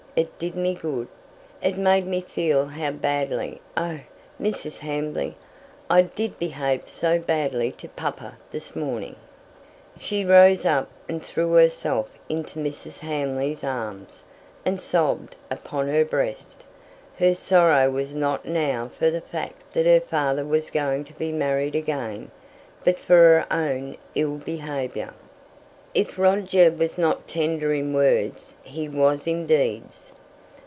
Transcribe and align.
It 0.13 0.37
did 0.37 0.55
me 0.57 0.73
good. 0.75 1.07
It 1.63 1.77
made 1.77 2.05
me 2.05 2.19
feel 2.19 2.65
how 2.65 2.91
badly 2.91 3.61
oh, 3.77 4.01
Mrs. 4.41 4.79
Hamley, 4.79 5.37
I 5.89 6.01
did 6.01 6.37
behave 6.37 6.89
so 6.89 7.17
badly 7.17 7.71
to 7.71 7.87
papa 7.87 8.37
this 8.51 8.75
morning!" 8.75 9.15
She 10.01 10.25
rose 10.25 10.65
up 10.65 10.89
and 11.07 11.23
threw 11.23 11.53
herself 11.53 12.09
into 12.27 12.59
Mrs. 12.59 12.99
Hamley's 12.99 13.63
arms, 13.63 14.25
and 14.65 14.81
sobbed 14.81 15.37
upon 15.49 15.87
her 15.87 16.03
breast. 16.03 16.65
Her 17.17 17.33
sorrow 17.33 17.89
was 17.89 18.13
not 18.13 18.43
now 18.45 18.89
for 18.89 19.09
the 19.11 19.21
fact 19.21 19.71
that 19.71 19.85
her 19.85 20.01
father 20.01 20.43
was 20.43 20.69
going 20.69 21.05
to 21.05 21.13
be 21.13 21.31
married 21.31 21.73
again, 21.73 22.31
but 22.83 22.97
for 22.97 23.15
her 23.15 23.45
own 23.49 23.95
ill 24.15 24.35
behaviour. 24.35 25.13
If 25.93 26.17
Roger 26.17 26.71
was 26.71 26.97
not 26.97 27.27
tender 27.27 27.73
in 27.73 27.93
words, 27.93 28.55
he 28.63 28.87
was 28.87 29.27
in 29.27 29.45
deeds. 29.45 30.13